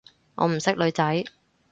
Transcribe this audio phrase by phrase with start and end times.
[0.33, 1.25] 我唔識女仔